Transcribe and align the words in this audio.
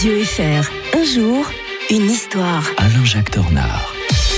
Radio 0.00 0.24
FR. 0.24 0.96
Un 0.96 1.04
jour, 1.04 1.50
une 1.90 2.10
histoire. 2.10 2.64
Alain-Jacques 2.78 3.32
Tornard. 3.32 3.92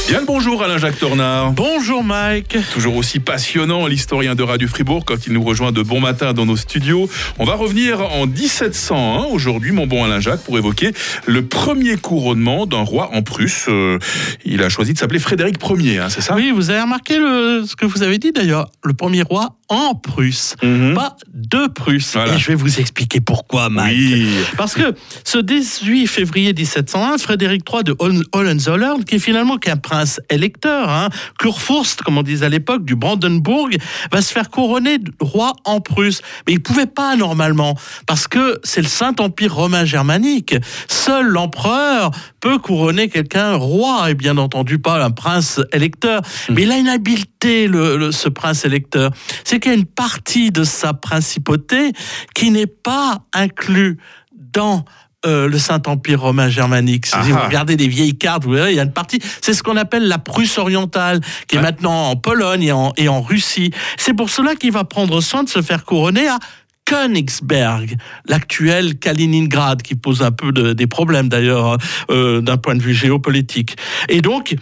Bien 0.09 0.19
le 0.19 0.27
bonjour 0.27 0.61
Alain-Jacques 0.61 0.99
Tornard. 0.99 1.53
Bonjour 1.53 2.03
Mike. 2.03 2.59
Toujours 2.73 2.97
aussi 2.97 3.21
passionnant, 3.21 3.87
l'historien 3.87 4.35
de 4.35 4.43
Radio 4.43 4.67
Fribourg, 4.67 5.05
quand 5.05 5.29
il 5.29 5.35
nous 5.35 5.43
rejoint 5.45 5.71
de 5.71 5.81
bon 5.83 6.01
matin 6.01 6.33
dans 6.33 6.47
nos 6.47 6.57
studios. 6.57 7.09
On 7.39 7.45
va 7.45 7.55
revenir 7.55 8.01
en 8.01 8.27
1701, 8.27 9.27
aujourd'hui, 9.27 9.71
mon 9.71 9.87
bon 9.87 10.03
Alain-Jacques, 10.03 10.43
pour 10.43 10.59
évoquer 10.59 10.91
le 11.27 11.47
premier 11.47 11.97
couronnement 11.97 12.67
d'un 12.67 12.83
roi 12.83 13.11
en 13.15 13.23
Prusse. 13.23 13.67
Euh, 13.69 14.01
il 14.45 14.65
a 14.65 14.69
choisi 14.69 14.95
de 14.95 14.99
s'appeler 14.99 15.21
Frédéric 15.21 15.59
Ier, 15.79 15.99
hein, 15.99 16.09
c'est 16.11 16.23
ça? 16.23 16.35
Oui, 16.35 16.51
vous 16.53 16.71
avez 16.71 16.81
remarqué 16.81 17.19
le, 17.19 17.63
ce 17.69 17.77
que 17.77 17.87
vous 17.87 18.03
avez 18.03 18.19
dit 18.19 18.33
d'ailleurs. 18.33 18.69
Le 18.83 18.95
premier 18.95 19.23
roi 19.23 19.55
en 19.73 19.95
Prusse, 19.95 20.55
Mhm. 20.63 20.95
pas 20.95 21.17
de 21.33 21.67
Prusse. 21.67 22.13
Voilà. 22.13 22.35
Et 22.35 22.39
je 22.39 22.49
vais 22.49 22.55
vous 22.55 22.79
expliquer 22.79 23.21
pourquoi, 23.21 23.71
Mike. 23.71 23.97
Oui. 23.97 24.27
Parce 24.59 24.75
que 24.75 24.95
ce 25.25 25.39
18 25.39 26.07
février 26.07 26.53
1701, 26.53 27.17
Frédéric 27.19 27.63
III 27.73 27.83
de 27.85 27.97
Hohen- 27.99 28.23
Hohenzollern, 28.33 29.03
qui 29.05 29.17
est 29.17 29.19
finalement 29.19 29.57
qu'un 29.57 29.77
prince 29.79 30.21
électeur, 30.31 30.91
hein, 30.91 31.09
Kurfürst, 31.39 32.03
comme 32.03 32.19
on 32.19 32.23
disait 32.23 32.47
à 32.47 32.49
l'époque, 32.51 32.85
du 32.85 32.97
Brandenburg, 32.97 33.71
va 34.11 34.21
se 34.21 34.33
faire 34.33 34.51
couronner 34.51 34.99
roi 35.21 35.55
en 35.65 35.81
Prusse. 35.81 36.21
Mais 36.47 36.53
il 36.55 36.61
pouvait 36.63 36.87
pas 36.87 37.17
normalement, 37.17 37.77
parce 38.07 38.29
que 38.29 38.61
c'est 38.65 38.83
le 38.83 38.89
Saint-Empire 38.89 39.55
romain 39.55 39.85
germanique. 39.85 40.55
Seul 40.89 41.27
l'empereur 41.27 42.11
peut 42.41 42.59
couronner 42.59 43.09
quelqu'un 43.09 43.55
roi, 43.55 44.11
et 44.11 44.15
bien 44.15 44.37
entendu 44.37 44.79
pas 44.79 45.03
un 45.03 45.11
prince 45.11 45.61
électeur. 45.73 46.21
Mais 46.51 46.63
il 46.63 46.73
a 46.73 46.77
une 46.79 46.89
habileté, 46.89 47.69
le- 47.69 47.97
le- 47.97 48.13
ce 48.13 48.29
prince 48.29 48.65
électeur. 48.65 49.11
C'est 49.45 49.61
qu'il 49.63 49.73
y 49.73 49.75
a 49.75 49.79
une 49.79 49.87
partie 49.87 50.51
de 50.51 50.65
sa 50.65 50.93
principauté 50.93 51.93
qui 52.35 52.51
n'est 52.51 52.67
pas 52.67 53.23
inclus 53.33 53.97
dans 54.35 54.85
euh, 55.25 55.49
le 55.49 55.57
Saint-Empire 55.57 56.21
romain 56.21 56.49
germanique. 56.49 57.07
Si 57.07 57.13
Ah 57.15 57.23
vous 57.23 57.35
ah. 57.37 57.47
regardez 57.47 57.77
les 57.77 57.87
vieilles 57.87 58.19
cartes, 58.19 58.45
vous 58.45 58.51
verrez, 58.53 58.73
il 58.73 58.77
y 58.77 58.81
a 58.81 58.83
une 58.83 58.93
partie, 58.93 59.21
c'est 59.41 59.55
ce 59.55 59.63
qu'on 59.63 59.77
appelle 59.77 60.09
la 60.09 60.19
Prusse 60.19 60.59
orientale, 60.59 61.21
qui 61.47 61.57
est 61.57 61.63
maintenant 61.63 62.11
en 62.11 62.17
Pologne 62.17 62.65
et 62.65 62.73
en, 62.73 62.93
et 62.97 63.09
en 63.09 63.23
Russie. 63.23 63.71
C'est 63.97 64.15
pour 64.15 64.31
cela 64.31 64.57
qu'il 64.57 64.73
va 64.73 64.83
prendre 64.85 65.21
soin 65.21 65.45
de 65.45 65.49
se 65.49 65.63
faire 65.63 65.85
couronner 65.85 66.27
à 66.27 66.39
Königsberg, 66.85 67.97
l'actuel 68.27 68.99
Kaliningrad, 68.99 69.83
qui 69.83 69.95
pose 69.95 70.23
un 70.23 70.33
peu 70.33 70.51
de- 70.53 70.73
des 70.73 70.87
problèmes 70.89 71.29
d'ailleurs 71.29 71.79
euh, 72.11 72.41
d'un 72.41 72.57
point 72.57 72.75
de 72.75 72.83
vue 72.83 72.95
géopolitique. 72.95 73.77
Et 74.09 74.21
donc, 74.21 74.57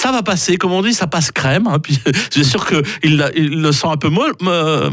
ça 0.00 0.12
va 0.12 0.22
passer, 0.22 0.56
comme 0.56 0.72
on 0.72 0.80
dit, 0.80 0.94
ça 0.94 1.06
passe 1.06 1.30
crème. 1.30 1.66
Hein, 1.66 1.78
puis 1.78 1.98
c'est 2.30 2.42
sûr 2.44 2.64
que 2.64 2.82
il, 3.02 3.16
le 3.36 3.70
sent 3.72 3.86
un 3.86 3.96
peu 3.98 4.08
molle. 4.08 4.32
me- 4.40 4.88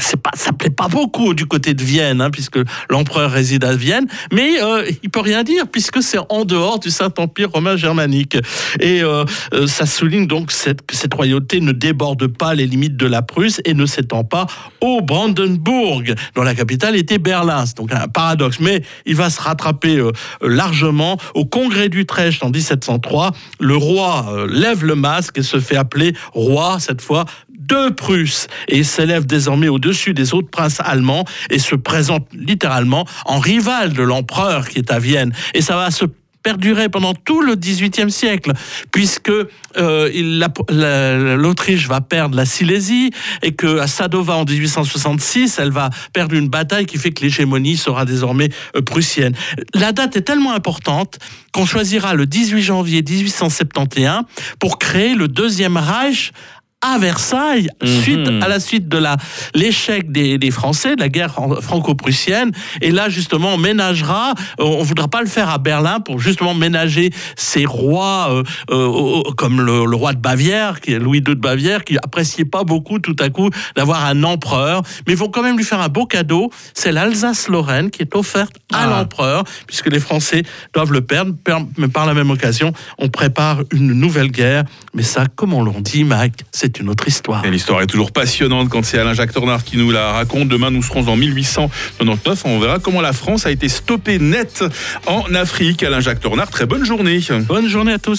C'est 0.00 0.16
pas, 0.20 0.30
ça 0.34 0.52
plaît 0.52 0.70
pas 0.70 0.88
beaucoup 0.88 1.32
du 1.32 1.46
côté 1.46 1.74
de 1.74 1.82
Vienne, 1.84 2.20
hein, 2.20 2.30
puisque 2.30 2.58
l'empereur 2.90 3.30
réside 3.30 3.62
à 3.64 3.76
Vienne. 3.76 4.06
Mais 4.32 4.60
euh, 4.60 4.84
il 5.04 5.10
peut 5.10 5.20
rien 5.20 5.44
dire 5.44 5.66
puisque 5.70 6.02
c'est 6.02 6.18
en 6.28 6.44
dehors 6.44 6.80
du 6.80 6.90
Saint-Empire 6.90 7.50
romain 7.52 7.76
germanique. 7.76 8.36
Et 8.80 9.02
euh, 9.02 9.24
euh, 9.54 9.66
ça 9.68 9.86
souligne 9.86 10.26
donc 10.26 10.50
cette, 10.50 10.84
que 10.84 10.96
cette 10.96 11.14
royauté 11.14 11.60
ne 11.60 11.70
déborde 11.72 12.26
pas 12.26 12.54
les 12.54 12.66
limites 12.66 12.96
de 12.96 13.06
la 13.06 13.22
Prusse 13.22 13.60
et 13.64 13.74
ne 13.74 13.86
s'étend 13.86 14.24
pas 14.24 14.46
au 14.80 15.02
Brandenburg, 15.02 16.14
dont 16.34 16.42
la 16.42 16.54
capitale 16.56 16.96
était 16.96 17.18
Berlin. 17.18 17.64
C'est 17.64 17.76
donc 17.76 17.92
un 17.92 18.08
paradoxe. 18.08 18.58
Mais 18.60 18.82
il 19.06 19.14
va 19.14 19.30
se 19.30 19.40
rattraper 19.40 19.98
euh, 19.98 20.10
largement 20.42 21.16
au 21.34 21.44
congrès 21.44 21.88
d'Utrecht 21.88 22.42
en 22.42 22.50
1703. 22.50 23.30
Le 23.60 23.76
roi 23.76 24.26
lève 24.48 24.84
le 24.84 24.94
masque 24.94 25.38
et 25.38 25.42
se 25.42 25.60
fait 25.60 25.76
appeler 25.76 26.14
roi, 26.32 26.78
cette 26.80 27.02
fois, 27.02 27.24
de 27.58 27.90
Prusse. 27.90 28.48
Et 28.68 28.82
s'élève 28.82 29.26
désormais 29.26 29.68
au-dessus 29.68 30.14
des 30.14 30.34
autres 30.34 30.50
princes 30.50 30.80
allemands 30.80 31.24
et 31.50 31.58
se 31.58 31.74
présente 31.74 32.26
littéralement 32.32 33.06
en 33.26 33.38
rival 33.38 33.92
de 33.92 34.02
l'empereur 34.02 34.68
qui 34.68 34.78
est 34.78 34.90
à 34.90 34.98
Vienne. 34.98 35.32
Et 35.54 35.60
ça 35.60 35.76
va 35.76 35.90
se 35.90 36.06
perdurer 36.48 36.88
pendant 36.88 37.12
tout 37.12 37.42
le 37.42 37.56
XVIIIe 37.56 38.10
siècle, 38.10 38.54
puisque 38.90 39.30
euh, 39.76 41.36
l'Autriche 41.36 41.86
va 41.86 42.00
perdre 42.00 42.34
la 42.34 42.46
Silésie 42.46 43.10
et 43.42 43.52
que 43.52 43.80
à 43.80 43.86
Sadova 43.86 44.34
en 44.36 44.46
1866, 44.46 45.58
elle 45.58 45.72
va 45.72 45.90
perdre 46.14 46.34
une 46.34 46.48
bataille 46.48 46.86
qui 46.86 46.96
fait 46.96 47.10
que 47.10 47.22
l'hégémonie 47.22 47.76
sera 47.76 48.06
désormais 48.06 48.48
euh, 48.76 48.80
prussienne. 48.80 49.34
La 49.74 49.92
date 49.92 50.16
est 50.16 50.22
tellement 50.22 50.54
importante 50.54 51.18
qu'on 51.52 51.66
choisira 51.66 52.14
le 52.14 52.24
18 52.24 52.62
janvier 52.62 53.02
1871 53.06 54.22
pour 54.58 54.78
créer 54.78 55.14
le 55.14 55.28
deuxième 55.28 55.76
Reich 55.76 56.32
à 56.80 56.96
Versailles, 56.98 57.68
Mhm. 57.82 58.00
suite 58.02 58.28
à 58.42 58.48
la 58.48 58.60
suite 58.60 58.88
de 58.88 58.98
la 58.98 59.16
l'échec 59.54 60.12
des, 60.12 60.38
des 60.38 60.50
Français, 60.52 60.94
de 60.94 61.00
la 61.00 61.08
guerre 61.08 61.32
fran- 61.32 61.60
franco-prussienne. 61.60 62.52
Et 62.80 62.90
là, 62.92 63.08
justement, 63.08 63.54
on 63.54 63.58
ménagera. 63.58 64.34
euh, 64.60 64.64
On 64.64 64.82
voudra 64.82 65.08
pas 65.08 65.20
le 65.20 65.26
faire 65.26 65.48
à 65.50 65.58
Berlin 65.58 65.98
pour 66.00 66.20
justement 66.20 66.54
ménager 66.54 67.10
ces 67.36 67.64
rois 67.64 68.28
euh, 68.30 68.42
euh, 68.70 69.22
comme 69.36 69.60
le, 69.60 69.86
le 69.86 69.96
roi 69.96 70.12
de 70.12 70.18
Bavière, 70.20 70.80
qui 70.80 70.92
est 70.92 70.98
Louis 70.98 71.18
II 71.18 71.22
de 71.24 71.34
Bavière, 71.34 71.82
qui 71.84 71.96
appréciait 71.98 72.44
pas 72.44 72.62
beaucoup 72.64 72.98
tout 73.00 73.16
à 73.18 73.28
coup 73.28 73.50
d'avoir 73.76 74.04
un 74.04 74.22
empereur, 74.22 74.82
mais 75.06 75.14
ils 75.14 75.18
vont 75.18 75.28
quand 75.28 75.42
même 75.42 75.56
lui 75.56 75.64
faire 75.64 75.80
un 75.80 75.88
beau 75.88 76.06
cadeau. 76.06 76.50
C'est 76.74 76.92
l'Alsace-Lorraine 76.92 77.90
qui 77.90 78.02
est 78.02 78.14
offerte 78.14 78.54
à 78.72 78.84
Ah. 78.84 78.86
l'empereur, 79.00 79.42
puisque 79.66 79.88
les 79.90 80.00
Français 80.00 80.42
doivent 80.74 80.92
le 80.92 81.00
perdre. 81.00 81.34
Per- 81.44 81.56
Mais 81.76 81.88
par 81.88 82.06
la 82.06 82.14
même 82.14 82.30
occasion, 82.30 82.72
on 82.98 83.08
prépare 83.08 83.62
une 83.72 83.92
nouvelle 83.94 84.30
guerre. 84.30 84.64
Mais 84.94 85.02
ça, 85.02 85.24
comme 85.34 85.54
on 85.54 85.62
l'on 85.62 85.80
dit, 85.80 86.04
Mike, 86.04 86.44
c'est 86.68 86.80
une 86.80 86.90
autre 86.90 87.08
histoire. 87.08 87.44
Et 87.46 87.50
l'histoire 87.50 87.80
est 87.80 87.86
toujours 87.86 88.12
passionnante 88.12 88.68
quand 88.68 88.84
c'est 88.84 88.98
Alain-Jacques 88.98 89.32
Tornard 89.32 89.64
qui 89.64 89.78
nous 89.78 89.90
la 89.90 90.12
raconte. 90.12 90.48
Demain, 90.48 90.70
nous 90.70 90.82
serons 90.82 91.08
en 91.08 91.16
1899. 91.16 92.42
On 92.44 92.58
verra 92.58 92.78
comment 92.78 93.00
la 93.00 93.14
France 93.14 93.46
a 93.46 93.50
été 93.50 93.70
stoppée 93.70 94.18
net 94.18 94.62
en 95.06 95.34
Afrique. 95.34 95.82
Alain-Jacques 95.82 96.20
Tornard, 96.20 96.50
très 96.50 96.66
bonne 96.66 96.84
journée. 96.84 97.20
Bonne 97.46 97.68
journée 97.68 97.92
à 97.92 97.98
tous. 97.98 98.16